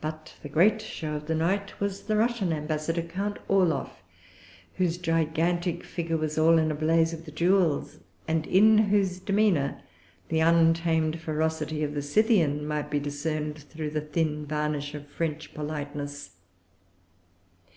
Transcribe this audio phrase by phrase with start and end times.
[0.00, 4.02] But the great show of the night was the Russian Ambassador, Count Orloff,
[4.74, 9.80] whose gigantic figure was all in a blaze with jewels, and in whose demeanor
[10.30, 15.54] the untamed ferocity of the Scythian might be discerned through a thin varnish of French
[15.54, 16.30] politeness.